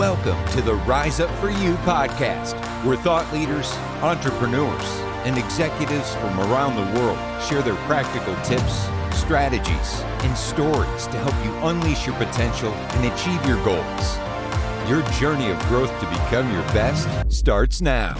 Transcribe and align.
Welcome 0.00 0.42
to 0.52 0.62
the 0.62 0.76
Rise 0.86 1.20
Up 1.20 1.28
For 1.40 1.50
You 1.50 1.74
podcast, 1.84 2.54
where 2.86 2.96
thought 2.96 3.30
leaders, 3.34 3.70
entrepreneurs, 4.00 4.86
and 5.26 5.36
executives 5.36 6.14
from 6.14 6.40
around 6.40 6.76
the 6.76 6.98
world 6.98 7.18
share 7.42 7.60
their 7.60 7.74
practical 7.84 8.34
tips, 8.36 8.88
strategies, 9.14 10.00
and 10.24 10.34
stories 10.34 11.06
to 11.08 11.18
help 11.18 11.44
you 11.44 11.52
unleash 11.68 12.06
your 12.06 12.16
potential 12.16 12.72
and 12.72 13.12
achieve 13.12 13.44
your 13.44 13.62
goals. 13.62 14.16
Your 14.88 15.02
journey 15.20 15.50
of 15.50 15.58
growth 15.68 15.90
to 16.00 16.06
become 16.06 16.50
your 16.50 16.62
best 16.72 17.06
starts 17.30 17.82
now. 17.82 18.16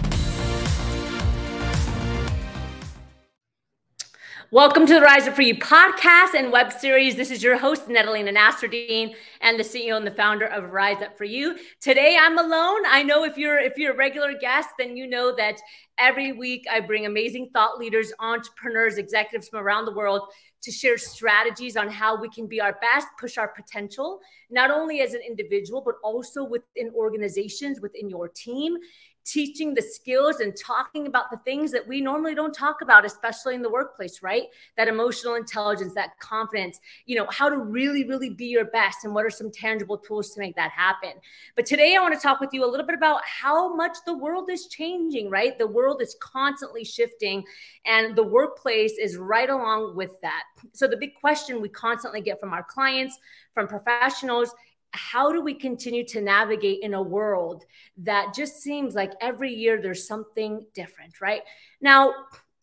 Welcome 4.53 4.85
to 4.87 4.95
the 4.95 4.99
Rise 4.99 5.29
Up 5.29 5.35
For 5.37 5.43
You 5.43 5.55
podcast 5.55 6.33
and 6.35 6.51
web 6.51 6.73
series. 6.73 7.15
This 7.15 7.31
is 7.31 7.41
your 7.41 7.57
host, 7.57 7.87
Nada 7.87 8.11
Lena 8.11 8.33
Nasserdeen, 8.33 9.15
and 9.39 9.57
the 9.57 9.63
CEO 9.63 9.95
and 9.95 10.05
the 10.05 10.11
founder 10.11 10.45
of 10.47 10.73
Rise 10.73 11.01
Up 11.01 11.17
For 11.17 11.23
You. 11.23 11.57
Today 11.79 12.17
I'm 12.19 12.37
alone. 12.37 12.81
I 12.85 13.01
know 13.01 13.23
if 13.23 13.37
you're 13.37 13.59
if 13.59 13.77
you're 13.77 13.93
a 13.93 13.95
regular 13.95 14.37
guest, 14.37 14.67
then 14.77 14.97
you 14.97 15.07
know 15.07 15.33
that 15.37 15.61
every 15.97 16.33
week 16.33 16.65
I 16.69 16.81
bring 16.81 17.05
amazing 17.05 17.51
thought 17.53 17.77
leaders, 17.77 18.11
entrepreneurs, 18.19 18.97
executives 18.97 19.47
from 19.47 19.61
around 19.61 19.85
the 19.85 19.93
world 19.93 20.23
to 20.63 20.71
share 20.71 20.97
strategies 20.97 21.77
on 21.77 21.89
how 21.89 22.19
we 22.19 22.29
can 22.29 22.45
be 22.45 22.59
our 22.59 22.77
best, 22.81 23.07
push 23.17 23.37
our 23.37 23.47
potential, 23.47 24.19
not 24.49 24.69
only 24.69 24.99
as 24.99 25.13
an 25.13 25.21
individual, 25.25 25.81
but 25.81 25.95
also 26.03 26.43
within 26.43 26.91
organizations, 26.93 27.79
within 27.79 28.09
your 28.09 28.27
team 28.27 28.75
teaching 29.23 29.73
the 29.73 29.81
skills 29.81 30.39
and 30.39 30.55
talking 30.55 31.07
about 31.07 31.29
the 31.31 31.37
things 31.45 31.71
that 31.71 31.87
we 31.87 32.01
normally 32.01 32.33
don't 32.33 32.53
talk 32.53 32.81
about, 32.81 33.05
especially 33.05 33.55
in 33.55 33.61
the 33.61 33.69
workplace, 33.69 34.21
right? 34.23 34.43
That 34.77 34.87
emotional 34.87 35.35
intelligence, 35.35 35.93
that 35.93 36.19
confidence, 36.19 36.79
you 37.05 37.15
know, 37.15 37.27
how 37.29 37.49
to 37.49 37.57
really, 37.57 38.03
really 38.07 38.29
be 38.29 38.45
your 38.45 38.65
best 38.65 39.03
and 39.03 39.13
what 39.13 39.25
are 39.25 39.29
some 39.29 39.51
tangible 39.51 39.97
tools 39.97 40.31
to 40.31 40.39
make 40.39 40.55
that 40.55 40.71
happen. 40.71 41.11
But 41.55 41.65
today 41.65 41.95
I 41.95 42.01
want 42.01 42.13
to 42.13 42.19
talk 42.19 42.39
with 42.39 42.49
you 42.53 42.65
a 42.65 42.69
little 42.69 42.85
bit 42.85 42.95
about 42.95 43.21
how 43.25 43.75
much 43.75 43.97
the 44.05 44.17
world 44.17 44.49
is 44.49 44.67
changing, 44.67 45.29
right? 45.29 45.57
The 45.57 45.67
world 45.67 46.01
is 46.01 46.15
constantly 46.19 46.83
shifting 46.83 47.43
and 47.85 48.15
the 48.15 48.23
workplace 48.23 48.93
is 48.99 49.17
right 49.17 49.49
along 49.49 49.95
with 49.95 50.19
that. 50.21 50.43
So 50.73 50.87
the 50.87 50.97
big 50.97 51.15
question 51.19 51.61
we 51.61 51.69
constantly 51.69 52.21
get 52.21 52.39
from 52.39 52.53
our 52.53 52.63
clients, 52.63 53.17
from 53.53 53.67
professionals, 53.67 54.53
how 54.93 55.31
do 55.31 55.41
we 55.41 55.53
continue 55.53 56.05
to 56.05 56.21
navigate 56.21 56.79
in 56.81 56.93
a 56.93 57.01
world 57.01 57.65
that 57.97 58.33
just 58.35 58.61
seems 58.61 58.93
like 58.93 59.13
every 59.21 59.51
year 59.53 59.81
there's 59.81 60.07
something 60.07 60.65
different, 60.73 61.21
right? 61.21 61.41
Now, 61.79 62.13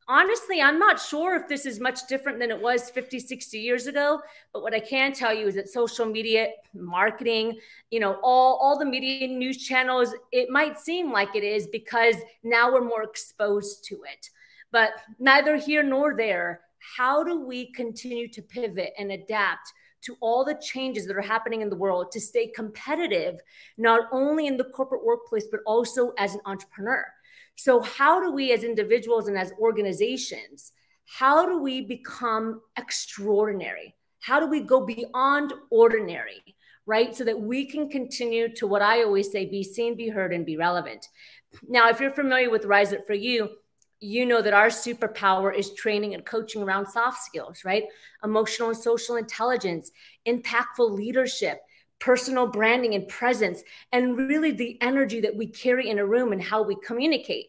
honestly, 0.09 0.61
I'm 0.61 0.79
not 0.79 1.01
sure 1.01 1.37
if 1.37 1.48
this 1.48 1.65
is 1.65 1.81
much 1.81 2.07
different 2.07 2.39
than 2.39 2.51
it 2.51 2.61
was 2.61 2.91
50, 2.91 3.19
60 3.19 3.59
years 3.59 3.87
ago. 3.87 4.20
But 4.53 4.62
what 4.62 4.75
I 4.75 4.81
can 4.81 5.12
tell 5.12 5.35
you 5.35 5.47
is 5.47 5.55
that 5.55 5.69
social 5.69 6.07
media, 6.07 6.48
marketing, 6.75 7.59
you 7.91 8.01
know, 8.01 8.19
all, 8.23 8.57
all 8.57 8.79
the 8.79 8.85
media 8.85 9.27
news 9.27 9.59
channels, 9.59 10.15
it 10.33 10.51
might 10.51 10.79
seem 10.79 11.13
like 11.13 11.35
it 11.35 11.45
is 11.45 11.67
because 11.67 12.17
now 12.42 12.73
we're 12.73 12.85
more 12.85 13.05
exposed 13.05 13.85
to 13.85 13.97
it. 14.11 14.31
But 14.70 14.91
neither 15.19 15.57
here 15.57 15.83
nor 15.83 16.15
there. 16.15 16.61
How 16.97 17.25
do 17.25 17.41
we 17.41 17.73
continue 17.73 18.29
to 18.29 18.41
pivot 18.41 18.92
and 18.98 19.13
adapt 19.13 19.73
to 20.03 20.17
all 20.21 20.45
the 20.45 20.61
changes 20.63 21.07
that 21.07 21.17
are 21.17 21.21
happening 21.21 21.61
in 21.61 21.71
the 21.71 21.77
world 21.77 22.13
to 22.13 22.21
stay 22.21 22.47
competitive, 22.49 23.41
not 23.77 24.09
only 24.13 24.47
in 24.47 24.57
the 24.57 24.65
corporate 24.65 25.05
workplace, 25.05 25.47
but 25.51 25.61
also 25.67 26.13
as 26.19 26.35
an 26.35 26.41
entrepreneur. 26.47 27.05
So, 27.57 27.81
how 27.81 28.21
do 28.21 28.31
we 28.31 28.53
as 28.53 28.63
individuals 28.63 29.27
and 29.27 29.37
as 29.37 29.53
organizations, 29.59 30.73
how 31.07 31.47
do 31.47 31.59
we 31.59 31.81
become 31.81 32.61
extraordinary? 32.77 33.95
How 34.21 34.41
do 34.41 34.47
we 34.47 34.61
go 34.61 34.85
beyond 34.85 35.53
ordinary, 35.71 36.43
right? 36.87 37.17
So 37.17 37.25
that 37.25 37.41
we 37.41 37.67
can 37.67 37.89
continue 37.89 38.55
to 38.55 38.67
what 38.67 38.83
I 38.83 39.03
always 39.03 39.33
say 39.33 39.47
be 39.47 39.63
seen, 39.63 39.97
be 39.97 40.09
heard, 40.09 40.33
and 40.33 40.47
be 40.47 40.57
relevant. 40.57 41.07
Now, 41.69 41.89
if 41.89 42.01
you're 42.01 42.11
familiar 42.11 42.51
with 42.51 42.65
Rise 42.65 42.93
Up 42.93 43.07
For 43.07 43.15
You, 43.15 43.49
you 44.01 44.27
know 44.27 44.41
that 44.43 44.55
our 44.55 44.69
superpower 44.69 45.55
is 45.55 45.75
training 45.75 46.14
and 46.14 46.25
coaching 46.25 46.63
around 46.63 46.86
soft 46.86 47.23
skills, 47.23 47.64
right? 47.64 47.85
Emotional 48.23 48.69
and 48.69 48.79
social 48.79 49.17
intelligence, 49.17 49.91
impactful 50.27 50.91
leadership, 50.91 51.61
personal 52.01 52.47
branding 52.47 52.95
and 52.95 53.08
presence, 53.08 53.63
and 53.92 54.17
really 54.17 54.53
the 54.53 54.79
energy 54.81 55.20
that 55.20 55.35
we 55.35 55.47
carry 55.47 55.89
in 55.89 55.98
a 55.98 56.07
room 56.07 56.33
and 56.33 56.42
how 56.42 56.63
we 56.63 56.77
communicate. 56.77 57.47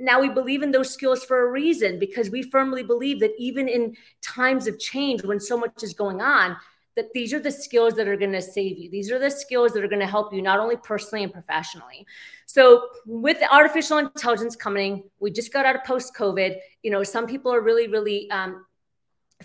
Now, 0.00 0.20
we 0.20 0.28
believe 0.28 0.62
in 0.62 0.72
those 0.72 0.92
skills 0.92 1.24
for 1.24 1.46
a 1.46 1.50
reason 1.50 1.98
because 1.98 2.30
we 2.30 2.42
firmly 2.42 2.82
believe 2.82 3.20
that 3.20 3.32
even 3.38 3.68
in 3.68 3.96
times 4.20 4.66
of 4.66 4.78
change, 4.78 5.22
when 5.22 5.38
so 5.38 5.56
much 5.56 5.82
is 5.82 5.94
going 5.94 6.20
on, 6.20 6.56
that 6.96 7.12
these 7.14 7.32
are 7.32 7.40
the 7.40 7.50
skills 7.50 7.94
that 7.94 8.08
are 8.08 8.16
going 8.16 8.32
to 8.32 8.42
save 8.42 8.78
you. 8.78 8.90
These 8.90 9.10
are 9.10 9.18
the 9.18 9.30
skills 9.30 9.72
that 9.72 9.82
are 9.82 9.88
going 9.88 10.00
to 10.00 10.06
help 10.06 10.32
you 10.32 10.42
not 10.42 10.60
only 10.60 10.76
personally 10.76 11.24
and 11.24 11.32
professionally. 11.32 12.06
So, 12.46 12.88
with 13.06 13.38
artificial 13.50 13.98
intelligence 13.98 14.56
coming, 14.56 15.04
we 15.18 15.30
just 15.30 15.52
got 15.52 15.64
out 15.64 15.76
of 15.76 15.84
post 15.84 16.14
COVID. 16.14 16.56
You 16.82 16.90
know, 16.90 17.02
some 17.02 17.26
people 17.26 17.52
are 17.52 17.62
really, 17.62 17.88
really 17.88 18.30
um, 18.30 18.66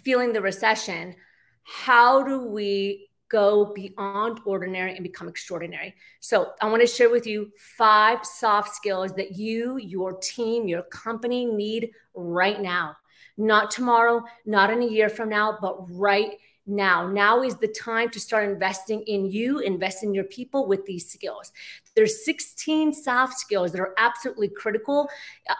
feeling 0.03 0.33
the 0.33 0.41
recession. 0.41 1.15
How 1.63 2.23
do 2.23 2.41
we 2.41 3.09
go 3.29 3.73
beyond 3.73 4.39
ordinary 4.45 4.95
and 4.95 5.03
become 5.03 5.27
extraordinary? 5.29 5.95
So, 6.19 6.51
I 6.61 6.67
want 6.67 6.81
to 6.81 6.87
share 6.87 7.09
with 7.09 7.25
you 7.25 7.51
five 7.77 8.25
soft 8.25 8.75
skills 8.75 9.15
that 9.15 9.37
you, 9.37 9.77
your 9.77 10.17
team, 10.17 10.67
your 10.67 10.83
company 10.83 11.45
need 11.45 11.91
right 12.13 12.61
now. 12.61 12.97
Not 13.37 13.69
tomorrow, 13.69 14.23
not 14.45 14.71
in 14.71 14.81
a 14.81 14.87
year 14.87 15.09
from 15.09 15.29
now, 15.29 15.59
but 15.61 15.77
right 15.91 16.31
now. 16.67 17.07
Now 17.07 17.41
is 17.43 17.55
the 17.55 17.67
time 17.67 18.09
to 18.11 18.19
start 18.19 18.49
investing 18.49 19.01
in 19.03 19.25
you, 19.25 19.59
invest 19.59 20.03
in 20.03 20.13
your 20.13 20.25
people 20.25 20.67
with 20.67 20.85
these 20.85 21.09
skills. 21.09 21.51
There's 21.95 22.25
16 22.25 22.93
soft 22.93 23.37
skills 23.37 23.71
that 23.71 23.81
are 23.81 23.93
absolutely 23.97 24.49
critical. 24.49 25.09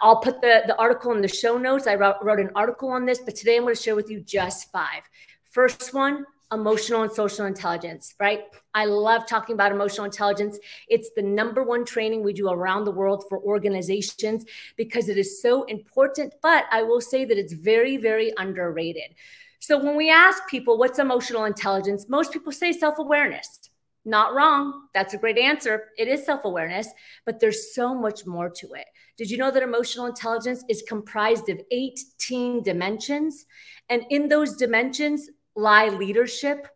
I'll 0.02 0.20
put 0.20 0.42
the, 0.42 0.64
the 0.68 0.78
article 0.78 1.14
in 1.14 1.22
the 1.22 1.28
show 1.28 1.58
notes. 1.58 1.88
I 1.88 1.96
wrote, 1.96 2.18
wrote 2.22 2.40
an 2.40 2.52
article 2.56 2.90
on 2.90 3.06
this, 3.06 3.20
but 3.20 3.36
today 3.36 3.58
I'm 3.58 3.64
going 3.64 3.76
to 3.76 3.82
share 3.82 3.96
with 3.96 4.10
you 4.10 4.20
just 4.20 4.72
five. 4.72 5.04
First 5.46 5.94
one, 5.94 6.26
emotional 6.52 7.04
and 7.04 7.12
social 7.12 7.46
intelligence, 7.46 8.16
right? 8.20 8.44
I 8.74 8.86
love 8.86 9.28
talking 9.28 9.54
about 9.54 9.72
emotional 9.72 10.06
intelligence. 10.06 10.58
It's 10.88 11.10
the 11.16 11.22
number 11.22 11.64
one 11.64 11.84
training 11.84 12.24
we 12.24 12.34
do 12.34 12.50
around 12.50 12.86
the 12.86 12.92
world 12.92 13.26
for 13.28 13.40
organizations 13.40 14.46
because 14.78 15.10
it 15.10 15.18
is 15.18 15.42
so 15.42 15.64
important. 15.64 16.34
But 16.42 16.66
I 16.72 16.84
will 16.84 17.02
say 17.02 17.26
that 17.26 17.38
it's 17.38 17.54
very, 17.54 17.98
very 17.98 18.32
underrated. 18.38 19.16
So 19.60 19.78
when 19.84 19.96
we 19.96 20.10
ask 20.10 20.48
people 20.48 20.78
what's 20.78 21.00
emotional 21.00 21.46
intelligence, 21.46 22.08
most 22.10 22.32
people 22.32 22.52
say 22.52 22.72
self 22.72 23.00
awareness. 23.00 23.60
Not 24.06 24.34
wrong. 24.34 24.88
That's 24.94 25.14
a 25.14 25.18
great 25.18 25.38
answer. 25.38 25.90
It 25.98 26.08
is 26.08 26.26
self 26.26 26.46
awareness, 26.46 26.88
but 27.26 27.40
there's 27.40 27.76
so 27.76 27.94
much 27.94 28.26
more 28.26 28.50
to 28.50 28.68
it. 28.74 28.86
Did 29.18 29.30
you 29.30 29.38
know 29.38 29.52
that 29.52 29.64
emotional 29.64 30.06
intelligence 30.06 30.64
is 30.70 30.82
comprised 30.88 31.50
of 31.50 31.60
18 31.72 32.64
dimensions? 32.64 33.46
And 33.90 34.06
in 34.10 34.30
those 34.30 34.56
dimensions 34.56 35.30
lie 35.56 35.90
leadership, 35.90 36.68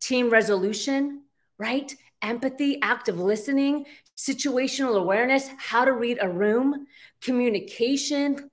team 0.00 0.30
resolution, 0.30 1.24
right? 1.58 1.94
Empathy, 2.22 2.78
active 2.80 3.18
listening, 3.18 3.84
situational 4.16 4.98
awareness, 4.98 5.50
how 5.58 5.84
to 5.84 5.92
read 5.92 6.18
a 6.20 6.28
room, 6.28 6.86
communication, 7.20 8.50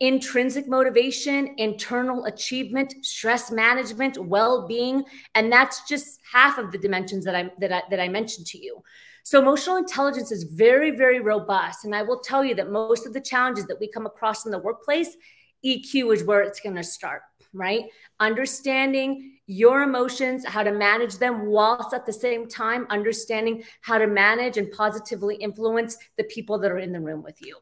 intrinsic 0.00 0.68
motivation, 0.68 1.54
internal 1.56 2.24
achievement, 2.26 2.94
stress 3.04 3.50
management, 3.50 4.16
well-being, 4.18 5.04
and 5.34 5.50
that's 5.52 5.86
just 5.88 6.20
half 6.32 6.58
of 6.58 6.70
the 6.70 6.78
dimensions 6.78 7.24
that 7.24 7.34
I 7.34 7.50
that 7.58 7.72
I, 7.72 7.82
that 7.90 8.00
I 8.00 8.08
mentioned 8.08 8.46
to 8.48 8.58
you. 8.58 8.82
So 9.24 9.40
emotional 9.40 9.76
intelligence 9.76 10.32
is 10.32 10.44
very 10.44 10.92
very 10.92 11.20
robust 11.20 11.84
and 11.84 11.94
I 11.94 12.02
will 12.02 12.20
tell 12.20 12.44
you 12.44 12.54
that 12.54 12.70
most 12.70 13.06
of 13.06 13.12
the 13.12 13.20
challenges 13.20 13.66
that 13.66 13.80
we 13.80 13.88
come 13.88 14.06
across 14.06 14.46
in 14.46 14.52
the 14.52 14.58
workplace, 14.58 15.16
EQ 15.64 16.14
is 16.14 16.24
where 16.24 16.42
it's 16.42 16.60
going 16.60 16.76
to 16.76 16.84
start, 16.84 17.22
right? 17.52 17.84
Understanding 18.20 19.38
your 19.46 19.82
emotions, 19.82 20.46
how 20.46 20.62
to 20.62 20.72
manage 20.72 21.16
them, 21.16 21.46
whilst 21.46 21.92
at 21.92 22.06
the 22.06 22.12
same 22.12 22.46
time 22.48 22.86
understanding 22.90 23.64
how 23.80 23.98
to 23.98 24.06
manage 24.06 24.58
and 24.58 24.70
positively 24.70 25.36
influence 25.36 25.96
the 26.16 26.24
people 26.24 26.58
that 26.58 26.70
are 26.70 26.78
in 26.78 26.92
the 26.92 27.00
room 27.00 27.22
with 27.22 27.36
you. 27.40 27.56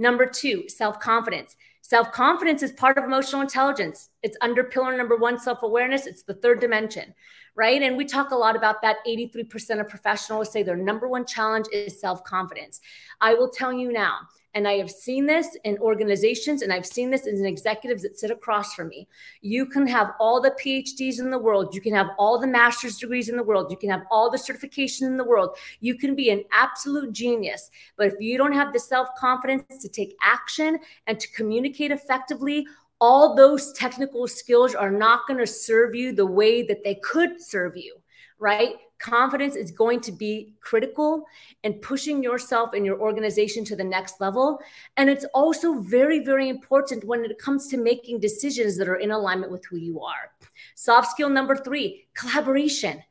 Number 0.00 0.24
two, 0.24 0.66
self 0.68 0.98
confidence. 0.98 1.54
Self 1.82 2.10
confidence 2.10 2.62
is 2.62 2.72
part 2.72 2.96
of 2.96 3.04
emotional 3.04 3.42
intelligence. 3.42 4.08
It's 4.22 4.36
under 4.40 4.64
pillar 4.64 4.96
number 4.96 5.16
one, 5.16 5.38
self 5.38 5.62
awareness. 5.62 6.06
It's 6.06 6.22
the 6.22 6.34
third 6.34 6.58
dimension, 6.58 7.14
right? 7.54 7.82
And 7.82 7.96
we 7.96 8.04
talk 8.04 8.30
a 8.30 8.36
lot 8.36 8.56
about 8.56 8.82
that. 8.82 8.96
83% 9.06 9.80
of 9.80 9.88
professionals 9.88 10.52
say 10.52 10.62
their 10.62 10.76
number 10.76 11.08
one 11.08 11.26
challenge 11.26 11.66
is 11.72 12.00
self 12.00 12.24
confidence. 12.24 12.80
I 13.20 13.34
will 13.34 13.50
tell 13.50 13.72
you 13.72 13.92
now, 13.92 14.20
and 14.54 14.66
I 14.66 14.74
have 14.74 14.90
seen 14.90 15.26
this 15.26 15.56
in 15.64 15.78
organizations 15.78 16.62
and 16.62 16.72
I've 16.72 16.86
seen 16.86 17.10
this 17.10 17.26
in 17.26 17.44
executives 17.46 18.02
that 18.02 18.18
sit 18.18 18.30
across 18.30 18.74
from 18.74 18.88
me. 18.88 19.06
You 19.42 19.66
can 19.66 19.86
have 19.86 20.12
all 20.18 20.40
the 20.40 20.50
PhDs 20.50 21.20
in 21.20 21.30
the 21.30 21.38
world, 21.38 21.74
you 21.74 21.80
can 21.80 21.94
have 21.94 22.08
all 22.18 22.38
the 22.38 22.46
master's 22.46 22.98
degrees 22.98 23.28
in 23.28 23.36
the 23.36 23.42
world, 23.42 23.70
you 23.70 23.76
can 23.76 23.90
have 23.90 24.02
all 24.10 24.30
the 24.30 24.38
certification 24.38 25.06
in 25.06 25.16
the 25.16 25.24
world, 25.24 25.56
you 25.80 25.96
can 25.96 26.14
be 26.14 26.30
an 26.30 26.42
absolute 26.52 27.12
genius. 27.12 27.70
But 27.96 28.08
if 28.08 28.14
you 28.18 28.38
don't 28.38 28.52
have 28.52 28.72
the 28.72 28.80
self 28.80 29.08
confidence 29.16 29.82
to 29.82 29.88
take 29.88 30.16
action 30.22 30.78
and 31.06 31.20
to 31.20 31.28
communicate 31.32 31.92
effectively, 31.92 32.66
all 33.00 33.34
those 33.34 33.72
technical 33.72 34.28
skills 34.28 34.74
are 34.74 34.90
not 34.90 35.26
going 35.26 35.40
to 35.40 35.46
serve 35.46 35.94
you 35.94 36.12
the 36.12 36.26
way 36.26 36.62
that 36.62 36.84
they 36.84 36.96
could 36.96 37.40
serve 37.40 37.76
you, 37.76 37.96
right? 38.38 38.74
confidence 39.00 39.56
is 39.56 39.72
going 39.72 40.00
to 40.02 40.12
be 40.12 40.54
critical 40.60 41.24
in 41.64 41.74
pushing 41.74 42.22
yourself 42.22 42.74
and 42.74 42.86
your 42.86 43.00
organization 43.00 43.64
to 43.64 43.74
the 43.74 43.82
next 43.82 44.20
level. 44.20 44.60
And 44.96 45.10
it's 45.10 45.24
also 45.34 45.80
very, 45.80 46.20
very 46.20 46.48
important 46.48 47.04
when 47.04 47.24
it 47.24 47.38
comes 47.38 47.66
to 47.68 47.76
making 47.78 48.20
decisions 48.20 48.76
that 48.76 48.88
are 48.88 48.96
in 48.96 49.10
alignment 49.10 49.50
with 49.50 49.64
who 49.64 49.78
you 49.78 50.00
are. 50.00 50.30
Soft 50.76 51.10
skill 51.10 51.30
number 51.30 51.56
three 51.56 52.06
collaboration. 52.14 53.02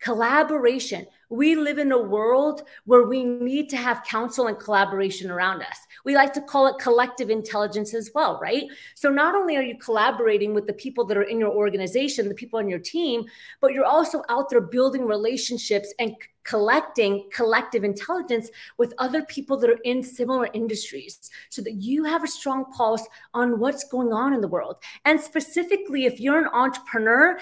Collaboration. 0.00 1.06
We 1.28 1.56
live 1.56 1.78
in 1.78 1.90
a 1.90 2.00
world 2.00 2.62
where 2.84 3.06
we 3.06 3.24
need 3.24 3.68
to 3.70 3.76
have 3.76 4.04
counsel 4.04 4.46
and 4.46 4.58
collaboration 4.58 5.30
around 5.30 5.62
us. 5.62 5.78
We 6.04 6.14
like 6.14 6.32
to 6.34 6.40
call 6.40 6.68
it 6.68 6.78
collective 6.78 7.30
intelligence 7.30 7.94
as 7.94 8.10
well, 8.14 8.38
right? 8.40 8.64
So 8.94 9.10
not 9.10 9.34
only 9.34 9.56
are 9.56 9.62
you 9.62 9.76
collaborating 9.78 10.54
with 10.54 10.66
the 10.66 10.72
people 10.72 11.04
that 11.06 11.16
are 11.16 11.22
in 11.22 11.40
your 11.40 11.50
organization, 11.50 12.28
the 12.28 12.34
people 12.34 12.58
on 12.60 12.68
your 12.68 12.78
team, 12.78 13.24
but 13.60 13.72
you're 13.72 13.84
also 13.84 14.22
out 14.28 14.50
there 14.50 14.60
building 14.60 15.04
relationships 15.04 15.92
and 15.98 16.14
collecting 16.46 17.28
collective 17.32 17.84
intelligence 17.84 18.50
with 18.78 18.94
other 18.98 19.22
people 19.24 19.56
that 19.58 19.68
are 19.68 19.80
in 19.84 20.02
similar 20.02 20.48
industries 20.54 21.30
so 21.50 21.60
that 21.60 21.74
you 21.74 22.04
have 22.04 22.22
a 22.22 22.28
strong 22.28 22.64
pulse 22.72 23.06
on 23.34 23.58
what's 23.58 23.88
going 23.88 24.12
on 24.12 24.32
in 24.32 24.40
the 24.40 24.48
world. 24.48 24.76
And 25.04 25.20
specifically, 25.20 26.06
if 26.06 26.20
you're 26.20 26.38
an 26.38 26.50
entrepreneur, 26.52 27.38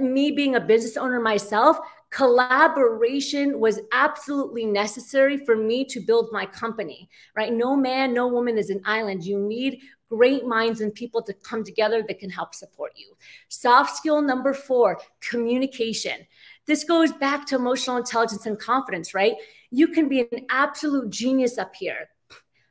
me 0.00 0.30
being 0.30 0.56
a 0.56 0.60
business 0.60 0.96
owner 0.96 1.20
myself, 1.20 1.78
collaboration 2.10 3.60
was 3.60 3.80
absolutely 3.92 4.66
necessary 4.66 5.36
for 5.38 5.56
me 5.56 5.84
to 5.84 6.00
build 6.00 6.28
my 6.32 6.44
company, 6.44 7.08
right? 7.36 7.52
No 7.52 7.76
man, 7.76 8.12
no 8.12 8.26
woman 8.26 8.58
is 8.58 8.70
an 8.70 8.80
island. 8.84 9.24
You 9.24 9.38
need 9.38 9.80
great 10.08 10.44
minds 10.44 10.80
and 10.80 10.92
people 10.92 11.22
to 11.22 11.32
come 11.34 11.62
together 11.62 12.02
that 12.06 12.18
can 12.18 12.30
help 12.30 12.52
support 12.52 12.92
you. 12.96 13.16
Soft 13.48 13.96
skill 13.96 14.20
number 14.20 14.52
four 14.52 14.98
communication. 15.20 16.26
This 16.66 16.82
goes 16.82 17.12
back 17.12 17.46
to 17.46 17.56
emotional 17.56 17.96
intelligence 17.96 18.44
and 18.46 18.58
confidence, 18.58 19.14
right? 19.14 19.34
You 19.70 19.88
can 19.88 20.08
be 20.08 20.20
an 20.20 20.46
absolute 20.50 21.10
genius 21.10 21.58
up 21.58 21.76
here, 21.76 22.08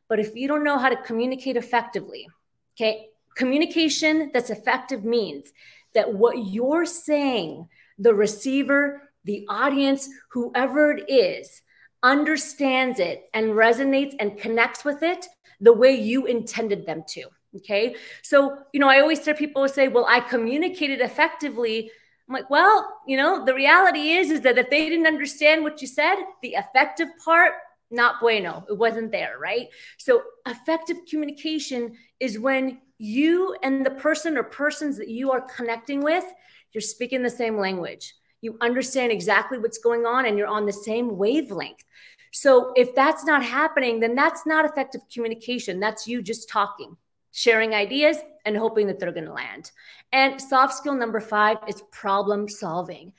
but 0.10 0.20
if 0.20 0.36
you 0.36 0.50
don't 0.50 0.66
know 0.66 0.78
how 0.78 0.90
to 0.90 0.98
communicate 0.98 1.56
effectively, 1.56 2.28
okay, 2.76 3.08
communication 3.36 4.32
that's 4.34 4.50
effective 4.50 5.06
means 5.06 5.54
that 5.94 6.14
what 6.14 6.38
you're 6.48 6.86
saying, 6.86 7.68
the 7.98 8.14
receiver, 8.14 9.10
the 9.26 9.46
audience, 9.50 10.10
whoever 10.32 10.92
it 10.92 11.10
is, 11.10 11.62
understands 12.02 13.00
it 13.00 13.24
and 13.34 13.52
resonates 13.52 14.16
and 14.20 14.38
connects 14.38 14.86
with 14.86 15.04
it 15.04 15.26
the 15.60 15.74
way 15.74 15.94
you 15.94 16.26
intended 16.26 16.86
them 16.86 17.04
to. 17.10 17.24
Okay. 17.58 17.96
So, 18.22 18.58
you 18.74 18.80
know, 18.80 18.88
I 18.88 19.00
always 19.00 19.26
hear 19.26 19.34
people 19.34 19.68
say, 19.68 19.88
well, 19.88 20.06
I 20.08 20.20
communicated 20.20 21.02
effectively. 21.02 21.92
I'm 22.28 22.34
like, 22.34 22.50
well, 22.50 23.02
you 23.08 23.18
know, 23.18 23.44
the 23.44 23.56
reality 23.56 24.12
is, 24.12 24.30
is 24.30 24.42
that 24.42 24.58
if 24.58 24.70
they 24.70 24.88
didn't 24.88 25.08
understand 25.08 25.64
what 25.64 25.82
you 25.82 25.88
said, 25.88 26.16
the 26.44 26.50
effective 26.50 27.08
part, 27.26 27.54
not 27.92 28.20
bueno. 28.20 28.66
It 28.70 28.78
wasn't 28.78 29.12
there, 29.12 29.38
right? 29.40 29.68
So, 29.98 30.24
effective 30.48 30.98
communication 31.10 31.96
is 32.20 32.40
when 32.40 32.80
you 32.98 33.56
and 33.64 33.86
the 33.86 33.92
person 33.92 34.38
or 34.38 34.44
persons 34.44 34.98
that 34.98 35.08
you 35.08 35.32
are 35.32 35.42
connecting 35.42 36.02
with, 36.02 36.26
you're 36.74 36.82
speaking 36.82 37.24
the 37.24 37.30
same 37.30 37.58
language 37.58 38.14
you 38.42 38.58
understand 38.62 39.12
exactly 39.12 39.58
what's 39.58 39.78
going 39.78 40.06
on 40.06 40.26
and 40.26 40.38
you're 40.38 40.48
on 40.48 40.66
the 40.66 40.74
same 40.74 41.18
wavelength. 41.18 41.84
So 42.32 42.74
if 42.76 42.94
that's 42.96 43.26
not 43.26 43.44
happening, 43.44 44.00
then 44.00 44.16
that's 44.16 44.46
not 44.46 44.66
effective 44.66 45.02
communication. 45.14 45.80
That's 45.80 46.08
you 46.08 46.22
just 46.22 46.48
talking, 46.48 46.96
sharing 47.32 47.74
ideas 47.74 48.18
and 48.46 48.56
hoping 48.56 48.88
that 48.88 49.00
they're 49.00 49.12
going 49.12 49.26
to 49.26 49.34
land. 49.34 49.72
And 50.12 50.40
soft 50.40 50.76
skill 50.76 50.96
number 50.96 51.20
5 51.20 51.58
is 51.68 51.82
problem 51.92 52.48
solving. 52.48 53.14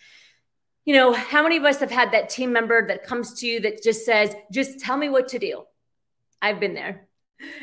You 0.91 0.97
know, 0.97 1.13
how 1.13 1.45
many 1.45 1.57
of 1.57 1.63
us 1.65 1.79
have 1.79 1.93
had 1.93 2.11
that 2.11 2.29
team 2.31 2.53
member 2.53 2.85
that 2.89 3.05
comes 3.05 3.35
to 3.35 3.47
you 3.47 3.61
that 3.61 3.81
just 3.81 4.05
says, 4.05 4.35
"Just 4.51 4.81
tell 4.81 4.97
me 4.97 5.09
what 5.09 5.29
to 5.29 5.39
do." 5.39 5.63
I've 6.43 6.59
been 6.59 6.75
there. 6.75 7.07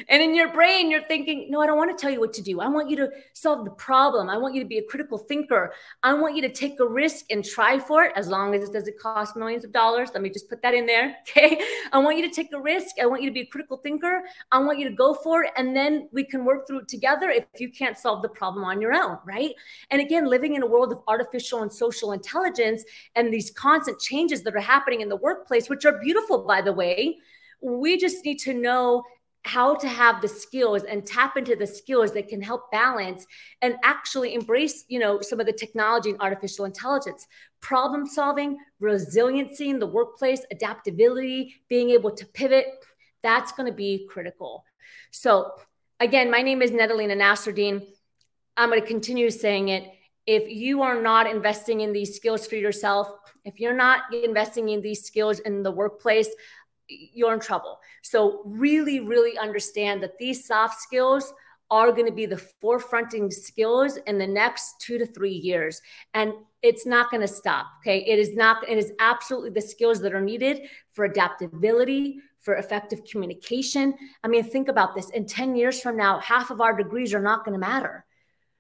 And 0.09 0.21
in 0.21 0.35
your 0.35 0.51
brain, 0.51 0.89
you're 0.89 1.03
thinking, 1.03 1.47
no, 1.49 1.61
I 1.61 1.67
don't 1.67 1.77
want 1.77 1.95
to 1.95 2.01
tell 2.01 2.11
you 2.11 2.19
what 2.19 2.33
to 2.33 2.41
do. 2.41 2.59
I 2.61 2.67
want 2.67 2.89
you 2.89 2.95
to 2.97 3.09
solve 3.33 3.65
the 3.65 3.71
problem. 3.71 4.29
I 4.29 4.37
want 4.37 4.55
you 4.55 4.61
to 4.61 4.67
be 4.67 4.77
a 4.77 4.83
critical 4.83 5.17
thinker. 5.17 5.73
I 6.03 6.13
want 6.13 6.35
you 6.35 6.41
to 6.43 6.49
take 6.51 6.79
a 6.79 6.87
risk 6.87 7.25
and 7.29 7.43
try 7.43 7.79
for 7.79 8.03
it 8.03 8.13
as 8.15 8.27
long 8.27 8.55
as 8.55 8.67
it 8.67 8.73
doesn't 8.73 8.99
cost 8.99 9.35
millions 9.35 9.63
of 9.63 9.71
dollars. 9.71 10.09
Let 10.13 10.23
me 10.23 10.29
just 10.29 10.49
put 10.49 10.61
that 10.61 10.73
in 10.73 10.85
there. 10.85 11.15
Okay. 11.37 11.61
I 11.91 11.99
want 11.99 12.17
you 12.17 12.27
to 12.27 12.33
take 12.33 12.51
a 12.53 12.59
risk. 12.59 12.95
I 13.01 13.05
want 13.05 13.21
you 13.21 13.29
to 13.29 13.33
be 13.33 13.41
a 13.41 13.45
critical 13.45 13.77
thinker. 13.77 14.23
I 14.51 14.59
want 14.59 14.79
you 14.79 14.89
to 14.89 14.95
go 14.95 15.13
for 15.13 15.43
it. 15.43 15.51
And 15.55 15.75
then 15.75 16.09
we 16.11 16.23
can 16.23 16.45
work 16.45 16.65
through 16.65 16.79
it 16.79 16.87
together 16.87 17.29
if 17.29 17.45
you 17.59 17.69
can't 17.69 17.97
solve 17.97 18.21
the 18.21 18.29
problem 18.29 18.63
on 18.63 18.81
your 18.81 18.93
own. 18.93 19.19
Right. 19.25 19.53
And 19.91 20.01
again, 20.01 20.25
living 20.25 20.55
in 20.55 20.63
a 20.63 20.65
world 20.65 20.91
of 20.91 20.99
artificial 21.07 21.61
and 21.61 21.71
social 21.71 22.13
intelligence 22.13 22.83
and 23.15 23.31
these 23.31 23.51
constant 23.51 23.99
changes 23.99 24.41
that 24.43 24.55
are 24.55 24.59
happening 24.59 25.01
in 25.01 25.09
the 25.09 25.17
workplace, 25.17 25.69
which 25.69 25.85
are 25.85 25.99
beautiful, 25.99 26.39
by 26.39 26.61
the 26.61 26.73
way. 26.73 27.17
We 27.61 27.97
just 27.97 28.23
need 28.23 28.39
to 28.39 28.53
know 28.53 29.03
how 29.47 29.75
to 29.75 29.87
have 29.87 30.21
the 30.21 30.27
skills 30.27 30.83
and 30.83 31.05
tap 31.05 31.37
into 31.37 31.55
the 31.55 31.65
skills 31.65 32.11
that 32.13 32.27
can 32.27 32.41
help 32.41 32.69
balance 32.71 33.25
and 33.61 33.75
actually 33.83 34.33
embrace 34.33 34.83
you 34.87 34.99
know 34.99 35.21
some 35.21 35.39
of 35.39 35.45
the 35.45 35.53
technology 35.53 36.09
and 36.09 36.21
artificial 36.21 36.65
intelligence. 36.65 37.25
Problem 37.61 38.05
solving 38.05 38.57
resiliency 38.79 39.69
in 39.69 39.79
the 39.79 39.87
workplace 39.87 40.41
adaptability 40.51 41.55
being 41.69 41.89
able 41.91 42.11
to 42.11 42.25
pivot 42.25 42.67
that's 43.23 43.51
going 43.51 43.67
to 43.67 43.75
be 43.75 44.07
critical. 44.09 44.63
So 45.11 45.53
again 45.99 46.29
my 46.29 46.41
name 46.41 46.61
is 46.61 46.71
Nada 46.71 46.93
Lena 46.93 47.15
Nasserdeen 47.15 47.83
i'm 48.55 48.69
going 48.69 48.81
to 48.81 48.87
continue 48.87 49.29
saying 49.29 49.69
it. 49.69 49.91
If 50.25 50.49
you 50.49 50.81
are 50.81 51.01
not 51.01 51.29
investing 51.29 51.79
in 51.81 51.93
these 51.93 52.15
skills 52.15 52.45
for 52.45 52.55
yourself 52.55 53.09
if 53.45 53.61
you're 53.61 53.73
not 53.73 54.13
investing 54.13 54.67
in 54.69 54.81
these 54.81 55.05
skills 55.05 55.39
in 55.39 55.63
the 55.63 55.71
workplace 55.71 56.29
you're 56.87 57.33
in 57.33 57.39
trouble. 57.39 57.79
So 58.01 58.41
really, 58.45 58.99
really 58.99 59.37
understand 59.37 60.01
that 60.03 60.17
these 60.17 60.45
soft 60.45 60.79
skills 60.79 61.33
are 61.69 61.91
going 61.91 62.05
to 62.05 62.13
be 62.13 62.25
the 62.25 62.41
forefronting 62.63 63.31
skills 63.31 63.97
in 64.07 64.17
the 64.17 64.27
next 64.27 64.79
two 64.79 64.97
to 64.97 65.05
three 65.05 65.33
years. 65.33 65.81
And 66.13 66.33
it's 66.61 66.85
not 66.85 67.11
going 67.11 67.21
to 67.21 67.27
stop. 67.27 67.65
Okay. 67.81 68.05
It 68.05 68.19
is 68.19 68.35
not, 68.35 68.67
it 68.69 68.77
is 68.77 68.93
absolutely 68.99 69.49
the 69.49 69.61
skills 69.61 69.99
that 70.01 70.13
are 70.13 70.21
needed 70.21 70.61
for 70.91 71.05
adaptability, 71.05 72.19
for 72.39 72.55
effective 72.55 73.01
communication. 73.03 73.93
I 74.23 74.29
mean, 74.29 74.43
think 74.43 74.69
about 74.69 74.95
this 74.95 75.09
in 75.09 75.25
10 75.25 75.55
years 75.55 75.81
from 75.81 75.97
now, 75.97 76.19
half 76.19 76.51
of 76.51 76.61
our 76.61 76.75
degrees 76.75 77.13
are 77.13 77.21
not 77.21 77.43
going 77.43 77.53
to 77.53 77.59
matter. 77.59 78.05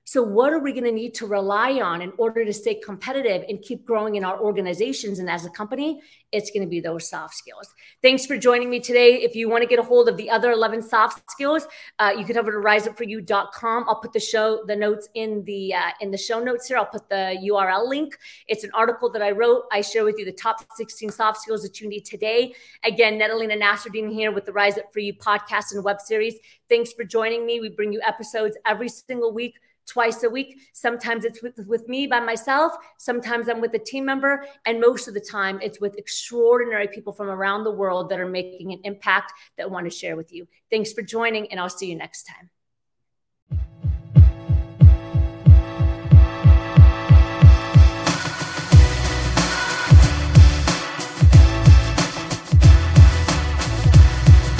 So, 0.07 0.23
what 0.23 0.53
are 0.53 0.59
we 0.59 0.71
going 0.71 0.85
to 0.85 0.91
need 0.91 1.13
to 1.15 1.27
rely 1.27 1.81
on 1.81 2.01
in 2.01 2.13
order 2.17 2.45
to 2.45 2.53
stay 2.53 2.75
competitive 2.75 3.43
and 3.49 3.61
keep 3.61 3.85
growing 3.85 4.15
in 4.15 4.23
our 4.23 4.39
organizations 4.39 5.19
and 5.19 5.29
as 5.29 5.45
a 5.45 5.49
company? 5.49 6.01
It's 6.31 6.49
going 6.49 6.61
to 6.61 6.69
be 6.69 6.79
those 6.79 7.09
soft 7.09 7.35
skills. 7.35 7.73
Thanks 8.01 8.25
for 8.25 8.37
joining 8.37 8.69
me 8.69 8.79
today. 8.79 9.15
If 9.15 9.35
you 9.35 9.49
want 9.49 9.63
to 9.63 9.67
get 9.67 9.79
a 9.79 9.83
hold 9.83 10.07
of 10.07 10.15
the 10.15 10.29
other 10.29 10.51
11 10.51 10.83
soft 10.83 11.29
skills, 11.29 11.67
uh, 11.99 12.13
you 12.17 12.23
can 12.23 12.35
head 12.35 12.37
over 12.37 12.53
to 12.53 12.57
riseupforyou.com. 12.57 13.85
I'll 13.85 13.99
put 13.99 14.13
the 14.13 14.21
show, 14.21 14.63
the 14.65 14.77
notes 14.77 15.09
in 15.13 15.43
the 15.43 15.73
uh, 15.73 15.91
in 15.99 16.09
the 16.09 16.17
show 16.17 16.41
notes 16.41 16.69
here. 16.69 16.77
I'll 16.77 16.85
put 16.85 17.09
the 17.09 17.37
URL 17.43 17.89
link. 17.89 18.17
It's 18.47 18.63
an 18.63 18.71
article 18.73 19.09
that 19.11 19.21
I 19.21 19.31
wrote. 19.31 19.63
I 19.73 19.81
share 19.81 20.05
with 20.05 20.17
you 20.17 20.23
the 20.23 20.31
top 20.31 20.65
16 20.77 21.09
soft 21.09 21.41
skills 21.41 21.63
that 21.63 21.81
you 21.81 21.89
need 21.89 22.05
today. 22.05 22.53
Again, 22.85 23.17
Nada 23.17 23.35
Lena 23.35 23.57
Nasserdeen 23.57 24.09
here 24.09 24.31
with 24.31 24.45
the 24.45 24.53
Rise 24.53 24.77
Up 24.77 24.85
for 24.93 24.99
You 24.99 25.15
podcast 25.15 25.73
and 25.73 25.83
web 25.83 25.99
series. 25.99 26.35
Thanks 26.69 26.93
for 26.93 27.03
joining 27.03 27.45
me. 27.45 27.59
We 27.59 27.67
bring 27.67 27.91
you 27.91 27.99
episodes 28.07 28.55
every 28.65 28.87
single 28.87 29.33
week 29.33 29.55
twice 29.87 30.23
a 30.23 30.29
week. 30.29 30.59
Sometimes 30.73 31.25
it's 31.25 31.41
with, 31.41 31.57
with 31.65 31.87
me 31.87 32.05
by 32.07 32.19
myself. 32.19 32.73
Sometimes 32.97 33.49
I'm 33.49 33.61
with 33.61 33.73
a 33.73 33.79
team 33.79 34.05
member. 34.05 34.45
And 34.65 34.79
most 34.79 35.07
of 35.07 35.13
the 35.13 35.21
time, 35.21 35.59
it's 35.61 35.79
with 35.79 35.97
extraordinary 35.97 36.87
people 36.87 37.13
from 37.13 37.29
around 37.29 37.63
the 37.63 37.71
world 37.71 38.09
that 38.09 38.19
are 38.19 38.27
making 38.27 38.73
an 38.73 38.81
impact 38.83 39.33
that 39.57 39.71
want 39.71 39.85
to 39.85 39.89
share 39.89 40.15
with 40.15 40.31
you. 40.31 40.47
Thanks 40.69 40.93
for 40.93 41.01
joining, 41.01 41.49
and 41.51 41.59
I'll 41.59 41.69
see 41.69 41.89
you 41.89 41.95
next 41.95 42.23
time. 42.23 42.49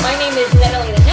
My 0.01 0.17
name 0.17 0.37
is 0.37 0.53
Natalie 0.53 1.07